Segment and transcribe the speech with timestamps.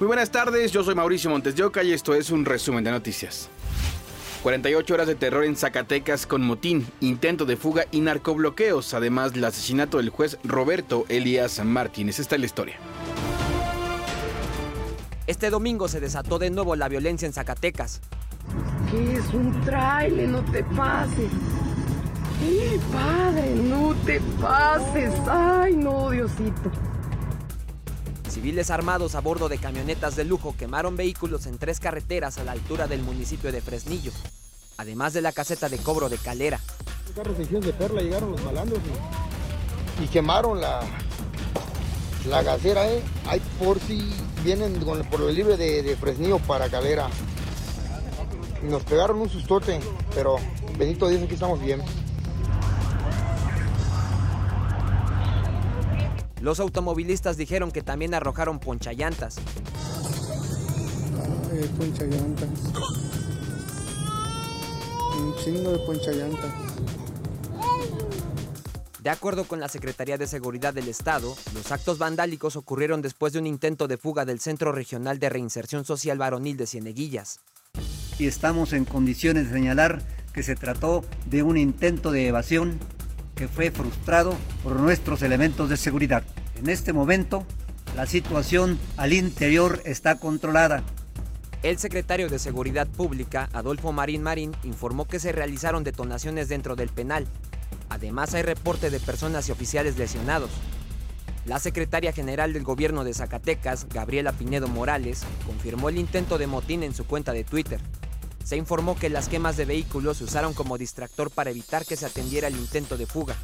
[0.00, 2.90] Muy buenas tardes, yo soy Mauricio Montes de Oca y esto es un resumen de
[2.90, 3.50] noticias.
[4.42, 9.44] 48 horas de terror en Zacatecas con motín, intento de fuga y narcobloqueos, además del
[9.44, 12.18] asesinato del juez Roberto Elías Martínez.
[12.18, 12.76] Esta es la historia.
[15.26, 18.00] Este domingo se desató de nuevo la violencia en Zacatecas.
[18.90, 20.30] ¿Qué es un trailer?
[20.30, 21.30] No te pases.
[22.42, 23.54] ¡Eh, padre!
[23.54, 25.12] No te pases.
[25.28, 26.89] ¡Ay, no, Diosito!
[28.40, 32.52] Civiles armados a bordo de camionetas de lujo quemaron vehículos en tres carreteras a la
[32.52, 34.12] altura del municipio de Fresnillo,
[34.78, 36.58] además de la caseta de cobro de Calera.
[37.14, 38.80] Carros de perla llegaron los malandros
[40.02, 40.80] y, quemaron la,
[42.30, 43.02] la gasera, ¿eh?
[43.26, 44.10] Hay por si
[44.42, 44.72] vienen
[45.10, 47.10] por el libre de, Fresnillo para Calera.
[48.62, 49.80] Nos pegaron un sustote,
[50.14, 50.36] pero
[50.78, 51.82] bendito Dios, aquí estamos bien.
[56.40, 59.36] Los automovilistas dijeron que también arrojaron ponchallantas.
[61.52, 62.48] Eh, ponchallantas.
[65.18, 66.50] Un chingo de ponchallantas.
[69.02, 73.38] De acuerdo con la Secretaría de Seguridad del Estado, los actos vandálicos ocurrieron después de
[73.38, 77.40] un intento de fuga del Centro Regional de Reinserción Social Varonil de Cieneguillas.
[78.18, 80.02] Y estamos en condiciones de señalar
[80.32, 82.78] que se trató de un intento de evasión
[83.40, 86.22] que fue frustrado por nuestros elementos de seguridad.
[86.56, 87.46] En este momento,
[87.96, 90.82] la situación al interior está controlada.
[91.62, 96.90] El secretario de Seguridad Pública, Adolfo Marín Marín, informó que se realizaron detonaciones dentro del
[96.90, 97.26] penal.
[97.88, 100.50] Además, hay reporte de personas y oficiales lesionados.
[101.46, 106.82] La secretaria general del gobierno de Zacatecas, Gabriela Pinedo Morales, confirmó el intento de motín
[106.82, 107.80] en su cuenta de Twitter.
[108.44, 112.06] Se informó que las quemas de vehículos se usaron como distractor para evitar que se
[112.06, 113.36] atendiera el intento de fuga.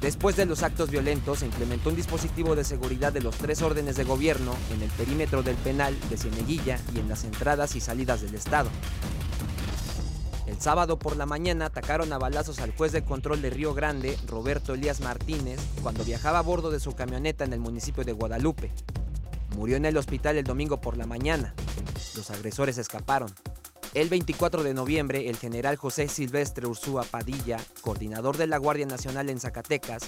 [0.00, 3.96] Después de los actos violentos, se implementó un dispositivo de seguridad de los tres órdenes
[3.96, 8.22] de gobierno en el perímetro del penal de Cieneguilla y en las entradas y salidas
[8.22, 8.70] del estado.
[10.46, 14.18] El sábado por la mañana atacaron a balazos al juez de control de Río Grande,
[14.26, 18.72] Roberto Elías Martínez, cuando viajaba a bordo de su camioneta en el municipio de Guadalupe.
[19.54, 21.54] Murió en el hospital el domingo por la mañana.
[22.16, 23.30] Los agresores escaparon.
[23.92, 29.28] El 24 de noviembre, el general José Silvestre Ursúa Padilla, coordinador de la Guardia Nacional
[29.28, 30.04] en Zacatecas,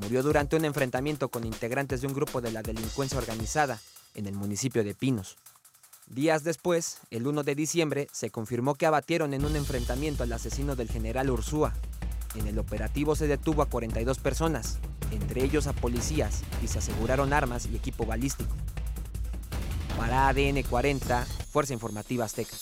[0.00, 3.80] murió durante un enfrentamiento con integrantes de un grupo de la delincuencia organizada
[4.14, 5.36] en el municipio de Pinos.
[6.06, 10.76] Días después, el 1 de diciembre, se confirmó que abatieron en un enfrentamiento al asesino
[10.76, 11.74] del general Ursúa.
[12.36, 14.78] En el operativo se detuvo a 42 personas,
[15.10, 18.54] entre ellos a policías, y se aseguraron armas y equipo balístico.
[19.98, 22.56] Para ADN 40, Fuerza Informativa Azteca.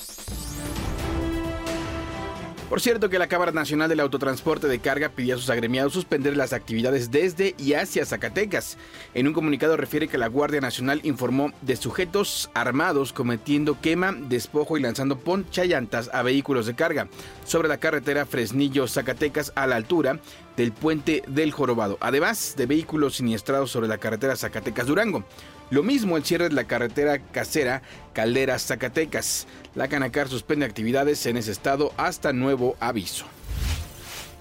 [2.73, 6.39] Por cierto que la Cámara Nacional del Autotransporte de Carga pidió a sus agremiados suspender
[6.39, 8.79] las actividades desde y hacia Zacatecas.
[9.13, 14.79] En un comunicado refiere que la Guardia Nacional informó de sujetos armados cometiendo quema, despojo
[14.79, 17.09] y lanzando ponchallantas a vehículos de carga
[17.45, 20.21] sobre la carretera Fresnillo-Zacatecas a la altura
[20.57, 25.27] del puente del Jorobado, además de vehículos siniestrados sobre la carretera Zacatecas-Durango.
[25.73, 27.81] Lo mismo el cierre de la carretera casera
[28.13, 29.47] Calderas-Zacatecas.
[29.75, 33.25] La Canacar suspende actividades en ese estado hasta nuevo aviso.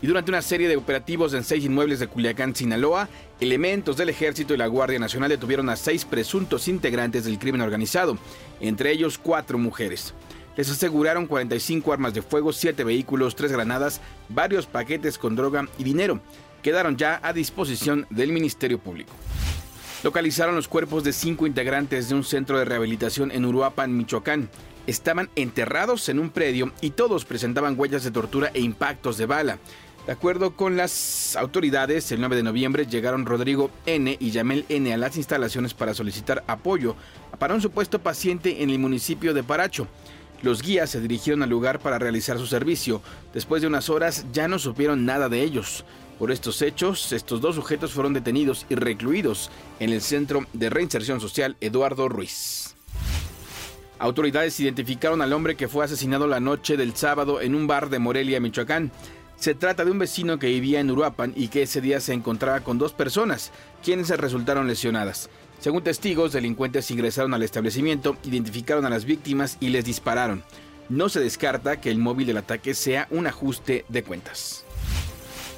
[0.02, 3.08] Y durante una serie de operativos en seis inmuebles de Culiacán, Sinaloa,
[3.40, 8.18] elementos del Ejército y la Guardia Nacional detuvieron a seis presuntos integrantes del crimen organizado,
[8.60, 10.14] entre ellos cuatro mujeres.
[10.58, 15.86] Les aseguraron 45 armas de fuego, 7 vehículos, 3 granadas, varios paquetes con droga y
[15.86, 16.20] dinero.
[16.62, 19.14] Quedaron ya a disposición del Ministerio Público
[20.04, 24.50] localizaron los cuerpos de cinco integrantes de un centro de rehabilitación en Uruapan, Michoacán.
[24.88, 29.60] Estaban enterrados en un predio y todos presentaban huellas de tortura e impactos de bala.
[30.08, 34.18] De acuerdo con las autoridades, el 9 de noviembre llegaron Rodrigo N.
[34.20, 34.92] y Yamel N.
[34.92, 36.96] a las instalaciones para solicitar apoyo
[37.38, 39.88] para un supuesto paciente en el municipio de Paracho.
[40.42, 43.04] Los guías se dirigieron al lugar para realizar su servicio.
[43.32, 45.86] Después de unas horas ya no supieron nada de ellos.
[46.22, 49.50] Por estos hechos, estos dos sujetos fueron detenidos y recluidos
[49.80, 52.76] en el Centro de Reinserción Social Eduardo Ruiz.
[53.98, 57.98] Autoridades identificaron al hombre que fue asesinado la noche del sábado en un bar de
[57.98, 58.92] Morelia, Michoacán.
[59.36, 62.60] Se trata de un vecino que vivía en Uruapan y que ese día se encontraba
[62.60, 63.52] con dos personas,
[63.84, 65.28] quienes resultaron lesionadas.
[65.60, 70.44] Según testigos, delincuentes ingresaron al establecimiento, identificaron a las víctimas y les dispararon.
[70.88, 74.66] No se descarta que el móvil del ataque sea un ajuste de cuentas.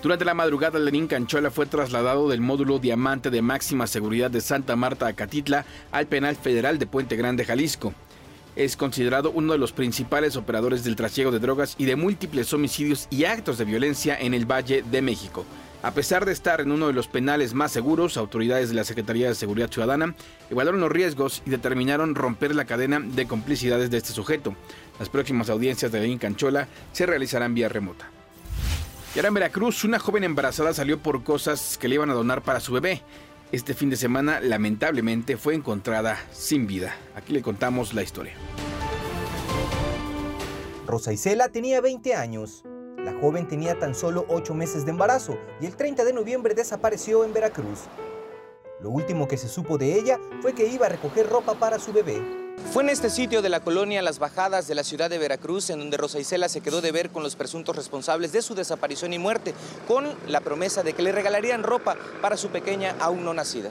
[0.03, 4.75] Durante la madrugada, Lenín Canchola fue trasladado del módulo Diamante de máxima seguridad de Santa
[4.75, 7.93] Marta a Catitla al penal federal de Puente Grande, Jalisco.
[8.57, 13.07] Es considerado uno de los principales operadores del trasiego de drogas y de múltiples homicidios
[13.11, 15.45] y actos de violencia en el Valle de México.
[15.83, 19.29] A pesar de estar en uno de los penales más seguros, autoridades de la Secretaría
[19.29, 20.15] de Seguridad Ciudadana
[20.49, 24.53] evaluaron los riesgos y determinaron romper la cadena de complicidades de este sujeto.
[24.99, 28.12] Las próximas audiencias de la Canchola se realizarán vía remota.
[29.15, 32.41] Y ahora en Veracruz, una joven embarazada salió por cosas que le iban a donar
[32.41, 33.03] para su bebé.
[33.51, 36.95] Este fin de semana, lamentablemente, fue encontrada sin vida.
[37.15, 38.33] Aquí le contamos la historia.
[40.87, 42.63] Rosa Isela tenía 20 años.
[42.97, 47.23] La joven tenía tan solo 8 meses de embarazo y el 30 de noviembre desapareció
[47.23, 47.81] en Veracruz.
[48.81, 51.93] Lo último que se supo de ella fue que iba a recoger ropa para su
[51.93, 52.42] bebé.
[52.73, 55.77] Fue en este sitio de la colonia Las Bajadas de la ciudad de Veracruz en
[55.77, 59.19] donde Rosa Isela se quedó de ver con los presuntos responsables de su desaparición y
[59.19, 59.53] muerte,
[59.87, 63.69] con la promesa de que le regalarían ropa para su pequeña aún no nacida.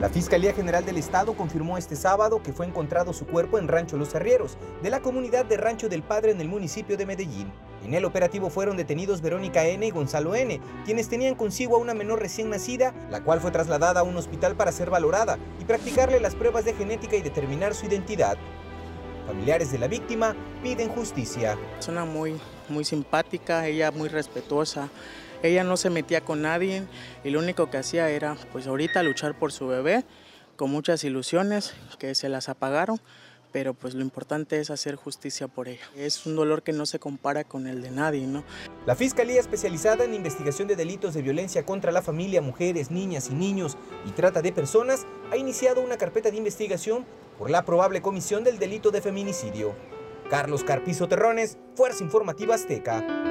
[0.00, 3.98] La Fiscalía General del Estado confirmó este sábado que fue encontrado su cuerpo en Rancho
[3.98, 7.52] Los Arrieros, de la comunidad de Rancho del Padre en el municipio de Medellín.
[7.84, 9.86] En el operativo fueron detenidos Verónica N.
[9.86, 14.00] y Gonzalo N., quienes tenían consigo a una menor recién nacida, la cual fue trasladada
[14.00, 17.86] a un hospital para ser valorada y practicarle las pruebas de genética y determinar su
[17.86, 18.36] identidad.
[19.26, 21.56] Familiares de la víctima piden justicia.
[21.74, 22.36] Persona muy,
[22.68, 24.88] muy simpática, ella muy respetuosa.
[25.42, 26.82] Ella no se metía con nadie
[27.24, 30.04] y lo único que hacía era, pues ahorita luchar por su bebé,
[30.56, 33.00] con muchas ilusiones que se las apagaron,
[33.52, 35.82] pero pues lo importante es hacer justicia por ella.
[35.96, 38.44] Es un dolor que no se compara con el de nadie, ¿no?
[38.86, 43.34] La Fiscalía especializada en investigación de delitos de violencia contra la familia, mujeres, niñas y
[43.34, 43.76] niños
[44.06, 47.04] y trata de personas ha iniciado una carpeta de investigación
[47.38, 49.74] por la probable comisión del delito de feminicidio.
[50.28, 53.29] Carlos Carpizo Terrones, Fuerza Informativa Azteca.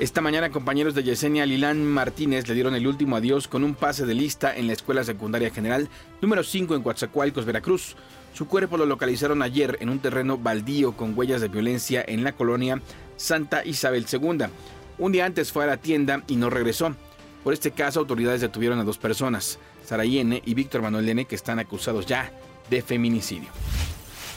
[0.00, 4.06] Esta mañana compañeros de Yesenia Lilán Martínez le dieron el último adiós con un pase
[4.06, 5.90] de lista en la Escuela Secundaria General
[6.22, 7.96] número 5 en Coatzacoalcos, Veracruz.
[8.32, 12.32] Su cuerpo lo localizaron ayer en un terreno baldío con huellas de violencia en la
[12.32, 12.80] colonia
[13.18, 14.46] Santa Isabel II.
[14.96, 16.96] Un día antes fue a la tienda y no regresó.
[17.44, 20.40] Por este caso, autoridades detuvieron a dos personas, Saray N.
[20.46, 22.32] y Víctor Manuel N., que están acusados ya
[22.70, 23.50] de feminicidio.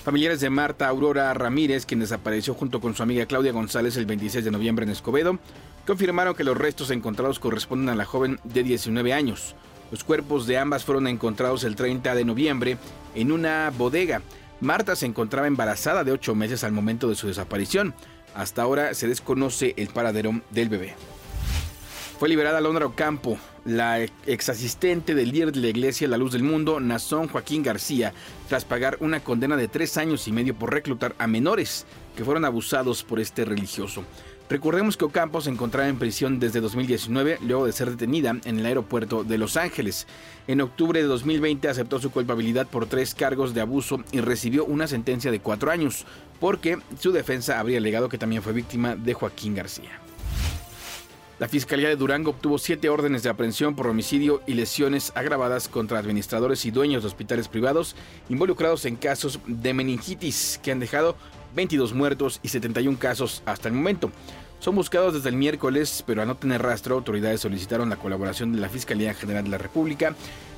[0.03, 4.43] Familiares de Marta Aurora Ramírez, quien desapareció junto con su amiga Claudia González el 26
[4.43, 5.39] de noviembre en Escobedo,
[5.87, 9.55] confirmaron que los restos encontrados corresponden a la joven de 19 años.
[9.91, 12.77] Los cuerpos de ambas fueron encontrados el 30 de noviembre
[13.15, 14.21] en una bodega.
[14.59, 17.93] Marta se encontraba embarazada de 8 meses al momento de su desaparición.
[18.35, 20.95] Hasta ahora se desconoce el paradero del bebé.
[22.23, 26.41] Fue liberada Londra Ocampo, la ex asistente del líder de la iglesia La Luz del
[26.41, 28.13] Mundo, Nazón Joaquín García,
[28.47, 31.85] tras pagar una condena de tres años y medio por reclutar a menores
[32.15, 34.05] que fueron abusados por este religioso.
[34.49, 38.65] Recordemos que Ocampo se encontraba en prisión desde 2019, luego de ser detenida en el
[38.67, 40.07] aeropuerto de Los Ángeles.
[40.47, 44.87] En octubre de 2020 aceptó su culpabilidad por tres cargos de abuso y recibió una
[44.87, 46.05] sentencia de cuatro años,
[46.39, 49.99] porque su defensa habría alegado que también fue víctima de Joaquín García.
[51.39, 55.97] La Fiscalía de Durango obtuvo siete órdenes de aprehensión por homicidio y lesiones agravadas contra
[55.97, 57.95] administradores y dueños de hospitales privados
[58.29, 61.15] involucrados en casos de meningitis que han dejado
[61.55, 64.11] 22 muertos y 71 casos hasta el momento.
[64.59, 68.59] Son buscados desde el miércoles, pero a no tener rastro, autoridades solicitaron la colaboración de
[68.59, 70.11] la Fiscalía General de la República,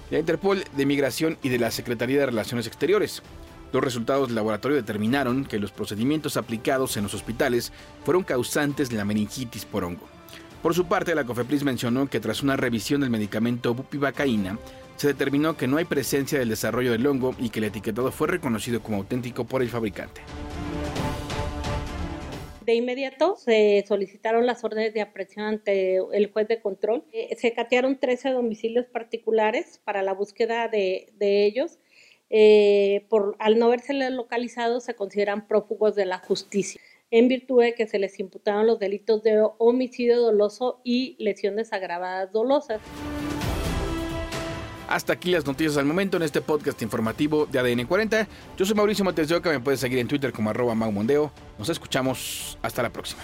[0.10, 3.24] de la Interpol, de Migración y de la Secretaría de Relaciones Exteriores.
[3.72, 7.72] Los resultados del laboratorio determinaron que los procedimientos aplicados en los hospitales
[8.04, 10.15] fueron causantes de la meningitis por hongo.
[10.66, 14.58] Por su parte, la COFEPRIS mencionó que tras una revisión del medicamento bupivacaína,
[14.96, 18.30] se determinó que no hay presencia del desarrollo del hongo y que el etiquetado fue
[18.30, 20.22] reconocido como auténtico por el fabricante.
[22.66, 27.04] De inmediato se solicitaron las órdenes de aprehensión ante el juez de control.
[27.14, 31.78] Eh, se catearon 13 domicilios particulares para la búsqueda de, ellos.
[32.32, 36.82] Eh, por, al no verse localizados, se consideran prófugos de la justicia
[37.18, 42.30] en virtud de que se les imputaron los delitos de homicidio doloso y lesiones agravadas
[42.34, 42.82] dolosas.
[44.90, 48.28] Hasta aquí las noticias al momento en este podcast informativo de ADN 40.
[48.58, 51.32] Yo soy Mauricio Montes de Oca, me puedes seguir en Twitter como arroba maumondeo.
[51.58, 53.24] Nos escuchamos, hasta la próxima.